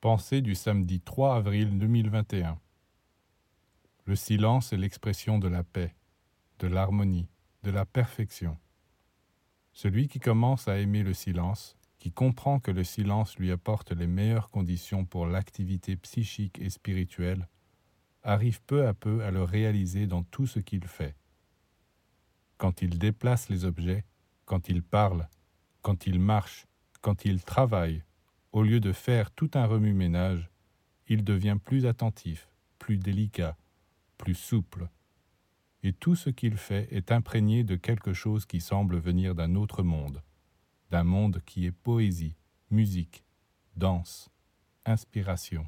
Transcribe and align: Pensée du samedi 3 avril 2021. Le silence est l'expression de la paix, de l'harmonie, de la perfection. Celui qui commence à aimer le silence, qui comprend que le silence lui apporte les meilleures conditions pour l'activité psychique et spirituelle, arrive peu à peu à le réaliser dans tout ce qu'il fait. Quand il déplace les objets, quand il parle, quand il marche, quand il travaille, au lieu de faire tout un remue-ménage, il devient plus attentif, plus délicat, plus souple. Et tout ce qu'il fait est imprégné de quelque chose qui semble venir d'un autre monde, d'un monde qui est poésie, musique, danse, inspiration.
Pensée 0.00 0.40
du 0.40 0.54
samedi 0.54 0.98
3 0.98 1.36
avril 1.36 1.78
2021. 1.78 2.58
Le 4.06 4.16
silence 4.16 4.72
est 4.72 4.78
l'expression 4.78 5.38
de 5.38 5.46
la 5.46 5.62
paix, 5.62 5.94
de 6.58 6.68
l'harmonie, 6.68 7.28
de 7.64 7.70
la 7.70 7.84
perfection. 7.84 8.56
Celui 9.74 10.08
qui 10.08 10.18
commence 10.18 10.68
à 10.68 10.78
aimer 10.78 11.02
le 11.02 11.12
silence, 11.12 11.76
qui 11.98 12.12
comprend 12.12 12.60
que 12.60 12.70
le 12.70 12.82
silence 12.82 13.36
lui 13.36 13.50
apporte 13.50 13.92
les 13.92 14.06
meilleures 14.06 14.48
conditions 14.48 15.04
pour 15.04 15.26
l'activité 15.26 15.96
psychique 15.96 16.58
et 16.60 16.70
spirituelle, 16.70 17.46
arrive 18.22 18.62
peu 18.62 18.86
à 18.86 18.94
peu 18.94 19.22
à 19.22 19.30
le 19.30 19.42
réaliser 19.42 20.06
dans 20.06 20.22
tout 20.22 20.46
ce 20.46 20.60
qu'il 20.60 20.86
fait. 20.86 21.14
Quand 22.56 22.80
il 22.80 22.98
déplace 22.98 23.50
les 23.50 23.66
objets, 23.66 24.06
quand 24.46 24.70
il 24.70 24.82
parle, 24.82 25.28
quand 25.82 26.06
il 26.06 26.20
marche, 26.20 26.66
quand 27.02 27.26
il 27.26 27.44
travaille, 27.44 28.02
au 28.52 28.62
lieu 28.62 28.80
de 28.80 28.92
faire 28.92 29.30
tout 29.30 29.50
un 29.54 29.66
remue-ménage, 29.66 30.50
il 31.06 31.24
devient 31.24 31.58
plus 31.62 31.86
attentif, 31.86 32.48
plus 32.78 32.98
délicat, 32.98 33.56
plus 34.16 34.34
souple. 34.34 34.88
Et 35.82 35.92
tout 35.92 36.14
ce 36.14 36.30
qu'il 36.30 36.56
fait 36.56 36.88
est 36.90 37.10
imprégné 37.10 37.64
de 37.64 37.76
quelque 37.76 38.12
chose 38.12 38.44
qui 38.46 38.60
semble 38.60 38.98
venir 38.98 39.34
d'un 39.34 39.54
autre 39.54 39.82
monde, 39.82 40.22
d'un 40.90 41.04
monde 41.04 41.40
qui 41.46 41.66
est 41.66 41.72
poésie, 41.72 42.36
musique, 42.70 43.24
danse, 43.76 44.28
inspiration. 44.84 45.66